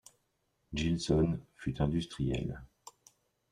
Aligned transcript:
Gilson 0.73 1.39
fut 1.57 1.79
industriel. 1.79 2.59